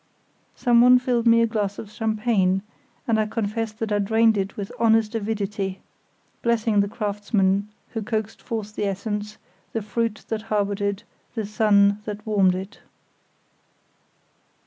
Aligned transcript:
Someone 0.55 0.97
filled 0.97 1.27
me 1.27 1.43
a 1.43 1.45
glass 1.45 1.77
of 1.77 1.91
champagne, 1.91 2.63
and 3.07 3.19
I 3.19 3.27
confess 3.27 3.71
that 3.73 3.91
I 3.91 3.99
drained 3.99 4.35
it 4.35 4.57
with 4.57 4.71
honest 4.79 5.13
avidity, 5.13 5.79
blessing 6.41 6.79
the 6.79 6.87
craftsman 6.87 7.69
who 7.89 8.01
coaxed 8.01 8.41
forth 8.41 8.73
the 8.73 8.85
essence, 8.85 9.37
the 9.73 9.81
fruit 9.83 10.25
that 10.29 10.41
harboured 10.41 10.81
it, 10.81 11.03
the 11.35 11.45
sun 11.45 12.01
that 12.05 12.25
warmed 12.25 12.55
it. 12.55 12.79